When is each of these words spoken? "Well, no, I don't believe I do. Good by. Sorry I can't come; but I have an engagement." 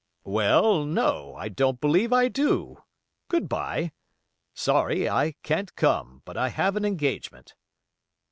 "Well, 0.25 0.83
no, 0.83 1.35
I 1.35 1.47
don't 1.47 1.79
believe 1.79 2.11
I 2.11 2.27
do. 2.27 2.81
Good 3.27 3.47
by. 3.47 3.91
Sorry 4.55 5.07
I 5.07 5.35
can't 5.43 5.75
come; 5.75 6.23
but 6.25 6.35
I 6.35 6.49
have 6.49 6.75
an 6.75 6.85
engagement." 6.85 7.53